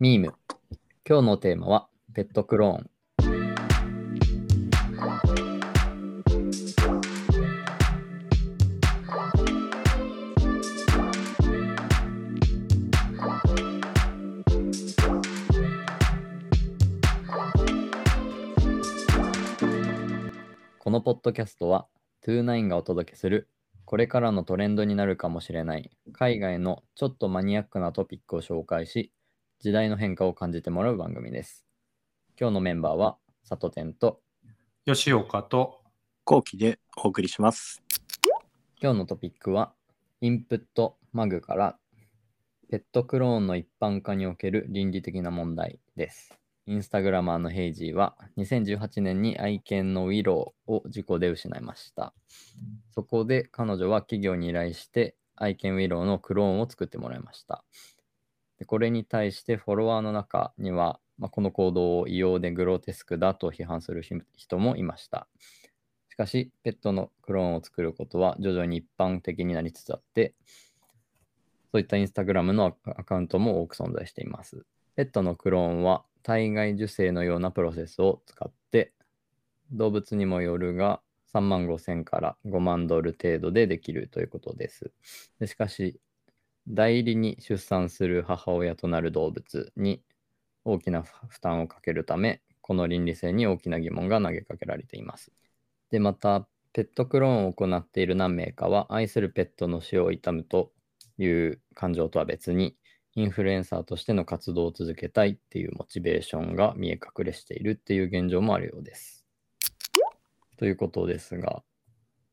[0.00, 0.32] ミーム。
[1.04, 2.90] 今日のテーマはペットクローン。
[20.78, 21.88] このポッドキャストは
[22.24, 23.48] 29がお届けする
[23.84, 29.12] これからのトレンドになるかもしれない海外のちょっとマニアックなトピックを紹介し
[29.60, 31.66] 時代の変化を感じてもらう番組です。
[32.38, 34.20] 今日のメンバーは佐藤天と
[34.86, 35.80] 吉岡と
[36.22, 37.82] 後期でお送りします。
[38.80, 39.72] 今日のトピックは
[40.20, 41.76] インプットマグから
[42.70, 46.38] ペットクローンの一般化における倫理的な問題です。
[46.66, 52.14] インスタグラマーのヘイジーは2018年に愛犬のウィローを事故で失いました。
[52.92, 57.64] そこで彼女は企業に依頼して愛犬ウィローのクローンを作ってもらいました。
[58.58, 64.02] でこれに対してフォロワーの中には、まあ、この行動を異様でグロテスクだと批判する
[64.36, 65.28] 人もいました。
[66.08, 70.34] しかし、ペットのクローンを作ることは徐々に一般的になりつつあって、
[71.70, 74.64] そういったインスタグラムのアカウントも多く存在しています。
[74.96, 78.92] ペットのクローンは体外受精のようなプロセスを使って、
[79.70, 81.00] 動物にもよるが
[81.32, 84.90] 3万5千から5万ドル程度でできるということです。
[85.38, 86.00] でしかし、
[86.68, 90.02] 代理に出産する母親となる動物に
[90.64, 95.32] 大きな負担をかけるため、この倫理性に大きな疑問が投げかけられています。
[95.90, 100.72] で、また、ペットクローンを行っている何名かは、愛するペットの死を悼むと
[101.16, 102.76] いう感情とは別に、
[103.14, 109.24] インフルエンサーとしての活動を続けたいっていうモチベーションが見え隠れしているっていう現状もあるようです。
[110.58, 111.64] ということですが、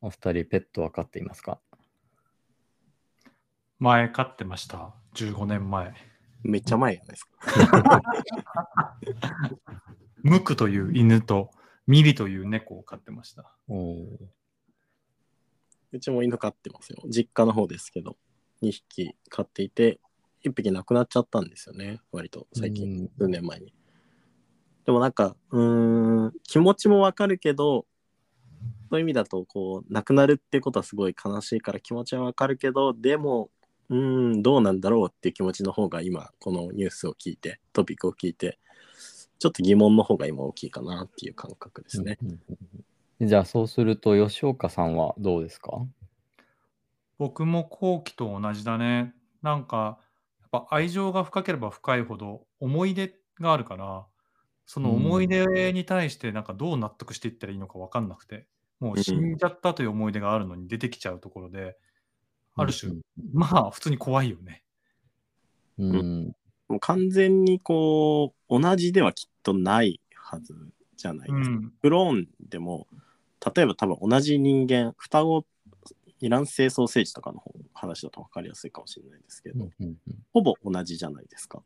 [0.01, 1.59] お二人ペット分かっていますか？
[3.79, 4.93] 前飼ってました。
[5.15, 5.93] 15年前。
[6.43, 8.93] めっちゃ前じゃないですか。
[10.23, 11.51] ムクという犬と
[11.87, 13.51] ミリという猫を飼ってました。
[13.67, 14.03] お
[15.91, 17.03] うちも犬飼ってますよ。
[17.07, 18.17] 実家の方ですけど、
[18.61, 19.99] 2匹飼っていて、
[20.43, 21.99] 1匹亡くなっちゃったんですよね。
[22.11, 23.73] 割と最近、数年前に。
[24.85, 27.85] でもなんか、うーん、気持ちもわかるけど、
[28.89, 33.49] そういう意味だと、こう、亡くなるってことはすごい悲しいから気持ちはわかるけど、でも、
[33.89, 38.59] うーん、どうなんだろうっていう気持ちの方が今、このニュースを聞いて、トピックを聞いて、
[39.37, 42.17] ちょっと疑問の方が今大きいかなっていう感覚ですね。
[43.21, 45.85] じゃあそうすると吉岡さんはどうですか？
[47.17, 49.13] 僕も後期と同じだね。
[49.41, 49.99] なんか、
[50.41, 54.05] やっぱ愛情が深ければ深いほど思い出があるから、
[54.65, 58.47] その思い出に対してなんかどう納得していったらいいのか分かんなくて、
[58.79, 61.77] もう死んじゃったという思い出があるのに出てきちゃうところで、
[62.55, 62.93] ある種、
[63.33, 64.63] まあ普通に怖いよね。
[65.77, 66.35] うん。
[66.67, 70.55] もう完全にこう同じではきっとないはず
[70.95, 71.55] じゃないですか。
[71.55, 71.73] うん。
[71.81, 72.87] クローンでも
[73.55, 75.45] 例えば多分同じ人間双子
[76.21, 79.95] イラン製ソーセージとかの方話だと分かりやすいかもしれないですけど、うん
[80.33, 81.61] ほぼ同じじゃないですか。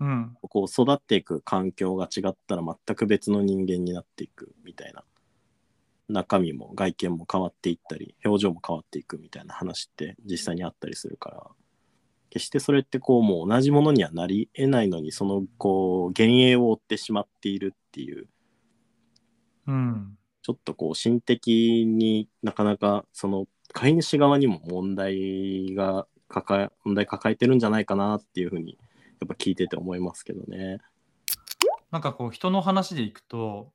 [0.00, 0.36] うん。
[0.42, 5.04] こう育っていく環境が違ったら全く別の人間になっていくみたいな
[6.08, 11.42] 中身も外見も変わっていったり表情も変わっていくみたいな話って実際にあったりするから
[12.30, 18.28] 決してそれってこうもう同じものにはなり得ないのにそのこう幻影を追ってしまっているっていう
[19.66, 20.18] うん。
[20.42, 28.78] ちょっとこう心的になかなかその飼い主側にも問題が抱え問題抱えてるんじゃないかなっていうふうに
[29.20, 30.78] やっぱ聞いてて思いますけどね。
[31.90, 33.72] なんかこう人の話でいくと、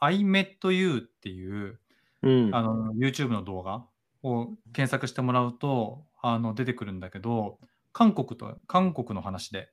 [0.00, 1.78] I met you っていう
[2.22, 2.54] うん。
[2.54, 3.86] あの YouTube の動画
[4.22, 7.58] を検索してもらうとあの出てくるんだけど、
[7.92, 9.72] 韓国と韓国の話で、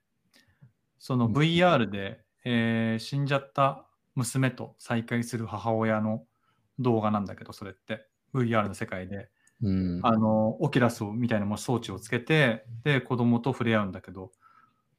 [0.99, 6.25] その VR で、えー死んじゃった娘と再会する母親の
[6.79, 9.29] 動画なんだけど、それって VR の世界で、
[9.61, 9.99] うん。
[10.03, 14.31] あのオキュラスをみたいなもう装置をつけて、で子供と触れ合うんだけど、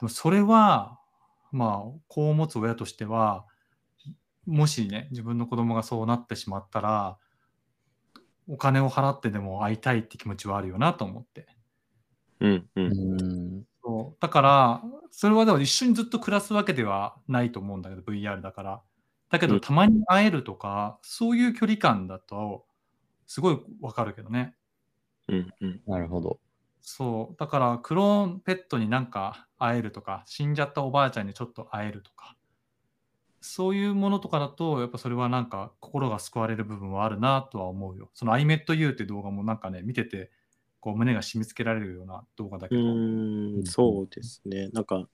[0.01, 1.01] でもそれは、
[1.53, 3.47] まあ、子を持つ親としては、
[4.47, 7.19] もしね、自分の子供がそうなってしまったら、
[8.49, 11.49] お金を払ってでも会いたいって気持ちはあるよなと思って。
[12.41, 12.81] うんう。
[12.83, 13.17] うん
[13.61, 13.65] ん。
[13.83, 18.83] そうだから、それはでも一緒にずっと暮らすわけではないと思うんだけど、VR だから。
[19.31, 22.67] だけど、うんたまに会えるとか、そういう距離感だと、
[23.27, 24.57] すごいわかるけどね。
[25.29, 25.83] うんうん。
[25.87, 26.41] なるほど。
[26.81, 27.37] そう。
[27.39, 32.36] だから、クローンペットになんか会えるとか、死んじゃったおばあちゃんにちょっと会えるとか、
[33.47, 38.11] そういうものとかだと、やっぱそれはなんか心が救われる部分はあるなとは思うよ。
[38.15, 40.31] その I met you って動画もなんかね、見てて、
[40.81, 44.69] こう胸が締め付けられるような動画だけど、ーん、そうですね。
[44.69, 45.09] なんか、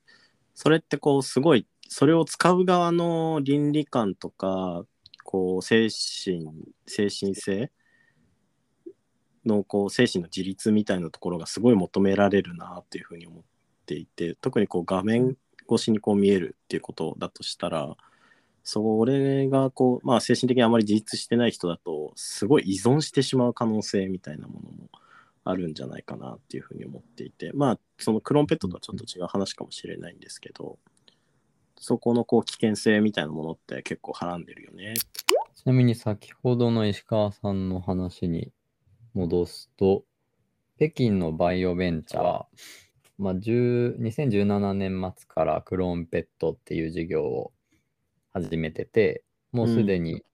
[0.55, 4.85] それってこうすごいそれを使う側の倫理観とか
[5.25, 6.47] こう精神
[6.87, 7.71] 精神性
[9.45, 13.43] のこう精神の自立みたいなところがすごい求められるなっていうふうに思っ
[13.87, 15.37] ていて特にこう画面
[15.71, 17.97] 越しにこう見えるっていうことだとしたら
[18.65, 24.91] それがこうまあ精神的にあまり自立してない人だとすごい依存してしまう可能性みたいなものも
[25.45, 30.79] あるんじゃないかなっていうふうに思っていてまあそのクロンペットとはちょっと違う話かもしれないんですけど
[31.83, 34.95] そこのこう危険性みたいなものって結構はらんでるよね。
[35.63, 38.53] ちなみに先ほどの石川さんの話に
[39.15, 40.05] 戻すと、
[40.77, 42.45] 北京のバイオベンチャー、
[43.19, 47.53] まあ、2017年末からクローンペットっていう事業を
[48.33, 50.25] 始めてて、もうすでに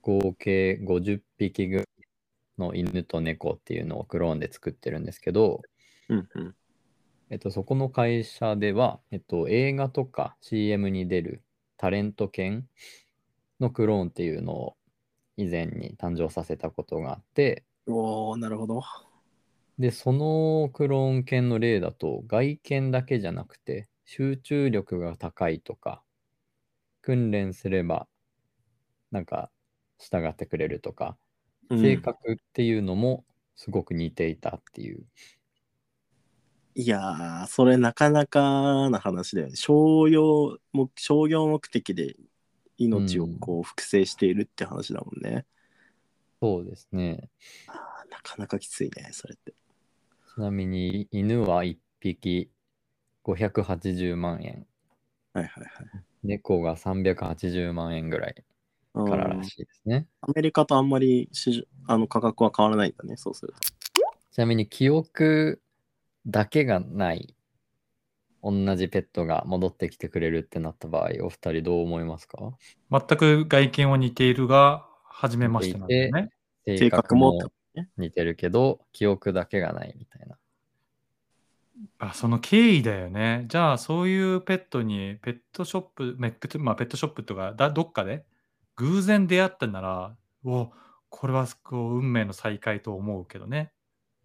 [0.00, 1.86] 合計50匹ぐらい
[2.58, 5.62] の犬と猫っていうのをクローンで作ってるんですけど、
[6.08, 6.54] うんうん
[7.30, 11.42] えっと、そこの会社では、えっと、映画とか CM に出る
[11.76, 12.68] タレント犬
[13.58, 14.76] のクローンっていうのを
[15.36, 18.82] 以前に誕生させたことがあって、おおなるほど。
[19.78, 26.03] で、そのクローン犬の例だと、外見だけじゃなくて、集中力が高いとか、
[27.04, 28.08] 訓練すれば、
[29.10, 29.50] なんか、
[29.98, 31.18] 従ってくれるとか、
[31.68, 33.24] うん性格っていうのも
[33.56, 35.04] すごく似ていたっていう。
[36.74, 39.56] いやー、それなかなかな話だよね。
[39.56, 42.16] 商用も商業目的で
[42.78, 45.44] 命をこう複製しているって話だもんね。
[46.40, 47.28] そうですね。
[47.66, 49.54] あーなかなかきついね、それって。
[50.34, 52.50] ちなみに、犬は1匹
[53.22, 54.66] 580万円、
[55.34, 55.86] はいはいはい。
[56.22, 58.44] 猫が380万円ぐらい
[58.94, 60.06] かららしいですね。
[60.22, 61.28] アメリカとあんまり
[61.86, 63.58] あの価格は変わらないんだね、そうすると。
[64.32, 65.60] ちなみに記憶
[66.26, 67.36] だけがない
[68.42, 72.38] 同じペットが戻ってきてくれるってなった場合、お二人どう思いますか？
[72.90, 76.30] 全く外見は似ているが、初めましてなんだよね。
[76.66, 77.38] 性格も
[77.74, 77.88] ね。
[77.96, 80.36] 似てるけど、記憶だけがないみたいな。
[81.98, 83.46] あその経緯だよね。
[83.48, 88.24] じゃあ、そういうペットに、ペットショップ、メペットまあ、ペットショップとかだ、どっかで
[88.76, 90.70] 偶然出会ったなら、お
[91.08, 93.72] これはこう運命の再会と思うけどね。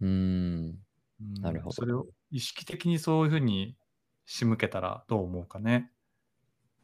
[0.00, 0.10] うーん。
[0.10, 3.76] うんなるほどそれを意識的にそういうふうに
[4.24, 5.90] 仕向けたらどう思うかね。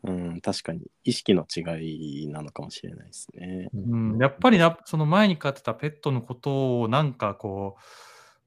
[0.03, 3.71] うん、確かに意識の違いなのかもしれないですね。
[3.73, 7.77] うん、やっぱりな、その前に飼ってたペットのことをなんかこ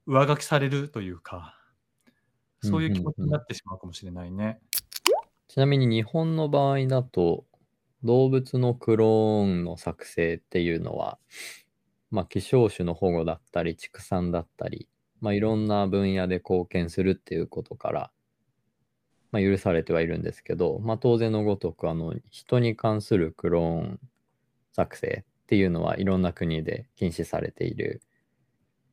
[0.05, 1.58] う、上書きされるというか、
[2.61, 4.59] そういう気持ちになってしまうかもしれないね。
[5.47, 7.45] ちなみに日本の場合だと、
[8.03, 11.19] 動物のクローンの作成っていうのは、
[12.11, 14.87] まあ、希少種の保護だったり、畜産だったり、
[15.21, 18.11] まあ、いろんな分野で貢献するっていうことから、
[19.31, 23.99] まあ、許されてはいるんですけど、まあ、当然のごとく、あの、人に関するクローン
[24.73, 28.01] 作成っていうのはいろんな国で禁止されている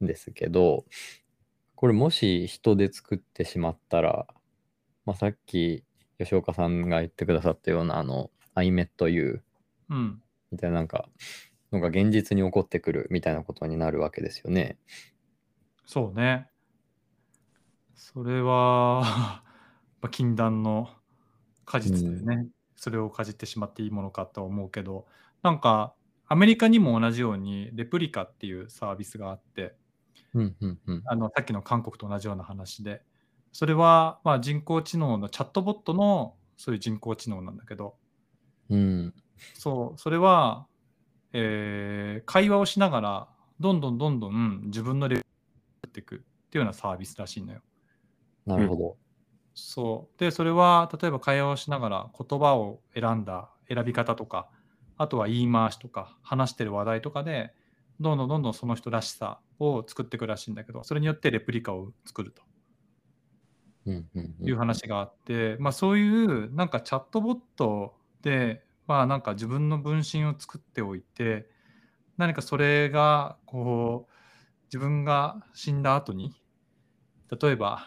[0.02, 0.84] んですけど、
[1.76, 4.26] これもし人で作ってしまったら、
[5.04, 5.84] まあ、さっき
[6.18, 9.40] 吉岡さんが言ってくださったようなあの iMetU
[9.90, 10.22] うん。
[10.50, 11.08] みたいななんか
[11.72, 14.78] のが現実に起こってくるみたいなことになるわけですよね。
[15.84, 16.48] そうね。
[17.94, 19.02] それは、
[20.00, 20.90] まあ禁断の
[21.64, 25.06] 果実でね、それをかじってしまっていいものかと思うけど、
[25.42, 25.94] なんか、
[26.28, 29.76] アメリカにも同じように、レプリカっていうサービスがあって、
[30.36, 31.02] うんうんうん。
[31.06, 33.02] あのさっきの韓国と同じような話で、
[33.52, 37.96] それは、まあ、人工知能のチャットボットのそういう人工知能なんだけど、
[38.68, 39.14] うん
[39.54, 40.66] そう、それは、
[41.32, 43.28] えー会話をしながら、
[43.60, 45.26] どんどんどんどん自分のレベルに
[45.84, 47.60] なっていくっていうようなサービスらしいのよ。
[48.44, 48.96] なるほど。
[49.54, 50.20] そう。
[50.20, 54.50] で、それは、例えば会話をしながら言葉を選んだ選び方とか、
[54.98, 57.54] あとは言い回しとか、話してる話題とかで、
[58.00, 62.42] どんどんどんどんその人らしさを作っていくらしいんだけど、それによってレプリカを作ると。
[63.86, 71.48] いう話があって、まあそういうなんかチャットボットで、まあなんか自分の分身を作っておいて、
[72.16, 74.12] 何かそれがこう
[74.66, 76.34] 自分が死んだ後に、
[77.40, 77.86] 例えば、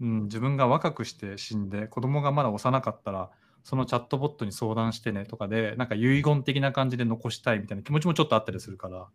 [0.00, 3.30] うん、自分が若くして死んで子供がまだ幼かったら、
[3.62, 9.08] そのチャットボットに相談してねとかで、なんか遺言的な感じで残したいみたいな気持ちもちょっとあったりするから、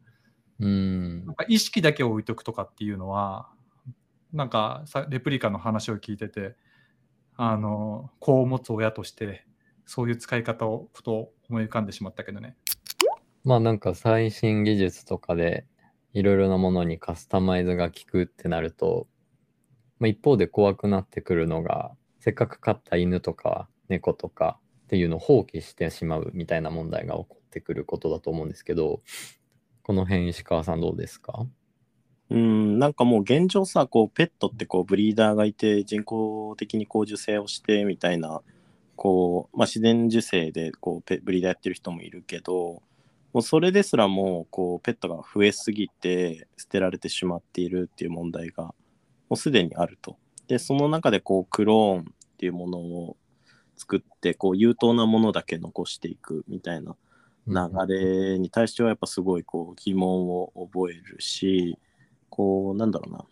[0.59, 3.49] うんなんか意識だけを置いとくとかっていうのは、
[4.33, 6.55] なんかさレプリカの話を聞いてて、
[7.37, 9.45] あの、子を持つ親として、
[9.85, 12.55] そういう使い方をふと思い浮かんでしまったけどね。
[13.43, 15.65] まあなんか最新技術とかで
[16.13, 19.07] いろいろなものにカスタマイズが効くってなると、
[19.99, 29.01] まあ、一方で怖くなってくるのがせっかく飼った犬とか猫とかっていうのを放棄してしまうみたいな問題が起こってくることだと思うんですけど、
[29.85, 31.45] この辺石川さんどうですか？
[32.31, 38.41] うん、なんかもう現状さ、こう、ペットってこう、ブリーダーがいて、人工的にこう、受精をしてみたいな、
[38.95, 42.81] こう、まあ、自然受精でこう、ブリーダーやってる人もいるけど、
[43.31, 48.73] もうそれですらもう、こう、ペットが増えすぎて、捨てられてしまっているっていう問題が、も
[49.31, 50.17] うすでにあると。
[50.47, 52.03] で、その中でこう、クローンっ
[52.39, 53.17] ていうものを
[53.77, 56.95] 作って、こう、有当なものだけ残していくみたいな
[57.47, 57.55] 流
[57.87, 61.77] れに対してはやっぱすごいこう疑問を覚えるし
[62.29, 63.25] こうなんだろうな。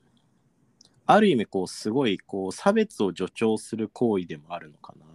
[1.06, 5.10] ある意味こうすごいこう差別を助長する行為でもあるのかなっ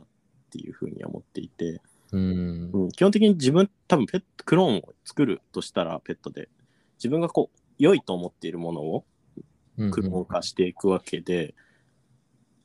[0.51, 1.81] ていうふうに思っていて、
[2.13, 2.71] うん。
[2.73, 6.49] うん、基本的に自分多分ペットクローンを作るとしたらペットで
[6.99, 9.05] 自分がこう良いと思っているものを
[9.79, 11.55] うんクローン化していくわけで、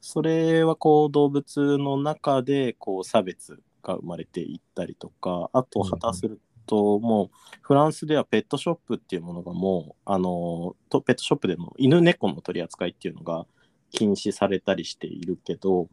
[0.02, 7.30] それはこう動物の中でこう差別が生まれていったりとかあと果たするともう
[7.62, 13.46] フランスではペットショップっていうものがもうあのとペットショップでの犬猫の取り扱いっていうのが
[13.92, 15.88] 禁止されたりしているけど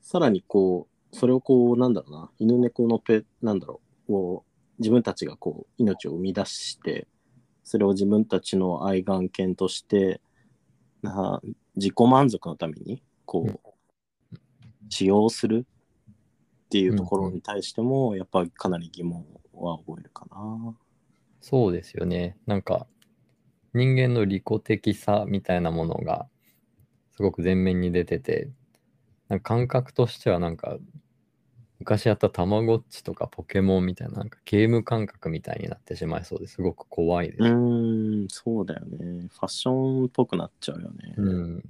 [0.00, 7.06] さらにこうそれをこうなんだろうな犬猫のペなんだろうこう自分たちがこう命を生み出して
[7.64, 10.20] それを自分たちの愛玩犬として
[11.02, 11.40] な
[11.76, 14.36] 自己満足のためにこう
[14.88, 15.66] 使用する
[16.76, 20.74] っていうところに対してもやっぱりかなり疑問は覚えるかな。
[21.40, 22.36] そうですよね。
[22.46, 22.86] なんか
[23.72, 26.28] 人間の利己的さみたいなものが
[27.16, 28.50] すごく前面に出てて、
[29.28, 30.76] なんか感覚としてはなんか
[31.78, 37.42] 昔やったたまごっちとかポケモンみたいななんかゲーム感覚みたいになってしまいそうですごく怖いです。
[37.42, 39.28] うーん、そうだよね。
[39.30, 41.14] ファッションっぽくなっちゃうよね。
[41.16, 41.58] うん。
[41.60, 41.64] で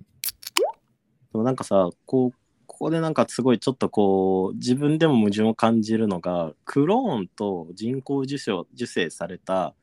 [1.35, 2.46] もなんかさ、こう、
[2.77, 9.75] ここでなんかすごいちょっとこう、自分でも矛盾を感じるのが、クローンと人工受精受精された、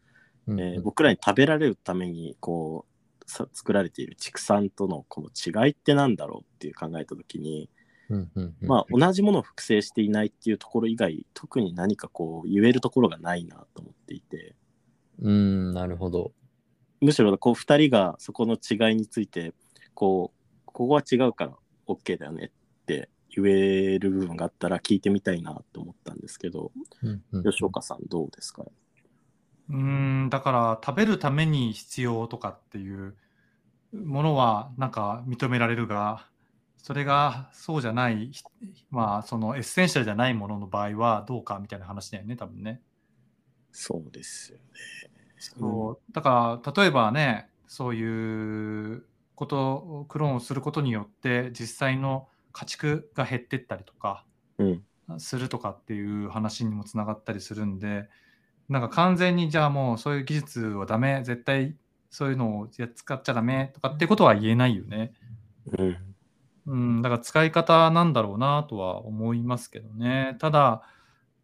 [0.46, 7.68] うんえー僕らに食べられるためにこうさ作られている畜産とのこの違いってなんだろうっていう考えた時に、
[8.10, 8.68] うんうんうん。
[8.68, 14.54] まあ同じものを複製していないっていうところ以外特に何かこう言えるところがないなと思っていて。
[15.20, 16.32] うん、なるほど。
[17.02, 19.56] むしろこう2人がそこの違いについて
[19.96, 21.54] こうここは違うから
[21.88, 22.52] OK だよね
[22.84, 26.72] って言える部分があったら聞いてみたいなと思ったんですけど
[27.02, 28.64] うんうん吉岡さんどうですか？
[29.70, 29.76] うー
[30.26, 33.16] ん、だから食べるために必要とかっていう
[33.94, 36.28] ものはなんか認められるが、
[36.78, 38.44] それがそうじゃない、ひ
[38.92, 42.82] まあそのエッセンシャルじゃないものの場合はどうかみたいな話だよね、多分ね。
[43.72, 44.64] そうですよね。
[45.40, 54.26] そうだから例えばね、そういうこと、クローンをすることによって実際の家畜が減ってったりとか、
[54.58, 54.84] うん
[55.18, 58.08] するとかっていう話にもつながったりするんで
[58.70, 61.76] なんか完全にじゃあもうそういう技術はダメ絶対
[62.10, 65.14] そういうのをや使っちゃダメとかってことは言えないよね。
[65.78, 65.98] うん
[66.66, 70.38] うん、だから使い方なんだろうなとは思いますけどね。
[70.40, 70.84] ただ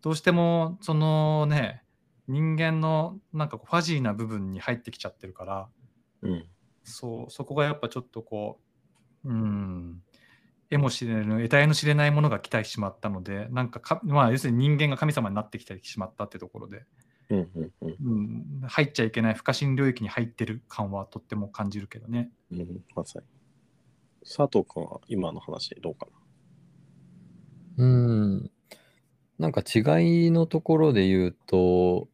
[0.01, 1.83] どうしてもそのね
[2.27, 5.69] 人間のなんかファジーな部分に入ってきちゃってるから
[6.21, 6.45] うん
[6.83, 8.59] そうそこがやっぱちょっとこ
[9.25, 10.01] ううん
[10.69, 16.83] 得も知れぬ得体の知れないものが来てしまったのでなんかかまあ要するに人間が神様になってきてしまったってところで、
[17.29, 17.95] うんうんうん
[18.61, 22.29] うん、入っちゃいけない不可侵領域に入ってる感はとっても感じるけどね。
[22.51, 23.25] うん、まさに。
[24.21, 26.07] 佐藤君は今の話どうか
[27.77, 28.51] うん。
[29.37, 32.09] なんか違いのところで言うと、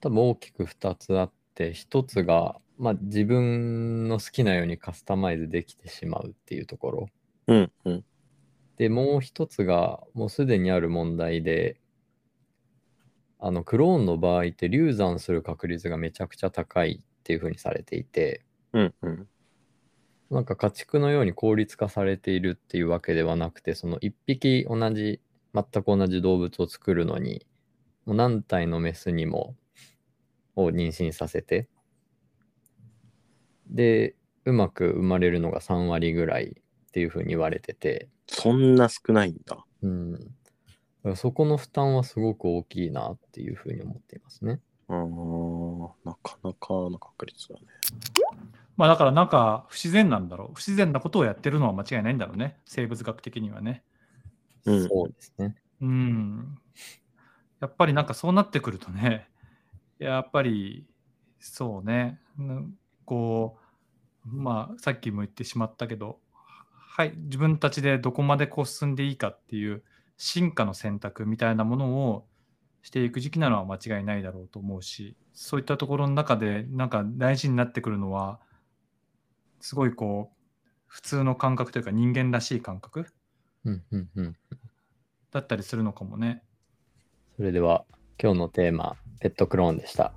[0.00, 7.08] 多分大きく2つあって、1つが、まあ、自分の好きなようにカスタマイズできてしまうっていうところ。
[7.46, 7.54] な。
[7.54, 8.04] うんうん。
[8.76, 11.80] で、もう1つが、もうすでにある問題で、
[13.40, 19.28] あの、クローンの場合って流産する確率がめちゃくちゃ高いっていうふうにされていて、うんうん。
[20.30, 25.20] なんか家畜のように効率化されているっていうわけではなくて、その一匹同じ、
[25.54, 27.46] 全く同じ動物を作るのに、
[28.04, 29.56] もう何体のメスにも、
[30.54, 31.68] を妊娠させて、
[33.70, 39.64] で、うまく生まれるのが3割ぐらいっていうふうに言われてて、そんな少ないんだ。
[39.82, 40.18] うん。
[41.16, 44.60] そこの負担はすごく大きいなっていうふうに思っていますね。
[44.88, 47.60] うーん、なかなかの確率だね。
[48.76, 53.82] まあだからなんか不自然なんだろう不自然なことをやってるのは間違いないんだろうね生物学的にはね。
[54.64, 55.56] うんそうですね。
[55.80, 56.58] うん。
[57.60, 59.28] やっぱりなんかそうなってくるとね、
[59.98, 60.86] やっぱり
[61.40, 63.58] そうね、うんこ
[64.26, 66.18] う、まあさっきも言ってしまったけど、
[66.70, 69.82] はい、自分たちでどこまでこう進んでいいかっていう
[70.18, 72.26] 進化の選択みたいなものを
[72.82, 78.40] していく時期なのは間違いないだろうと思うしそういったところの中でなんか大事になってくるのは
[79.60, 80.36] すごいこう
[80.86, 83.06] 普通の感覚というか人間らしい感覚
[83.64, 84.36] うんうんうん。
[85.30, 86.42] だったりするのかもね。
[87.36, 87.84] それでは
[88.20, 90.12] 今日のテーマ、ペットクローンでした。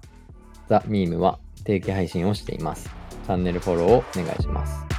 [0.67, 2.89] ザ・ミームは定期配信をしています。
[3.25, 4.90] チャンネルフォローをお願いします。